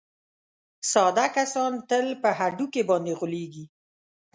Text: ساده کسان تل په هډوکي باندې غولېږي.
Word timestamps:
ساده 0.91 1.27
کسان 1.35 1.71
تل 1.89 2.05
په 2.21 2.29
هډوکي 2.39 2.83
باندې 2.89 3.11
غولېږي. 3.19 3.65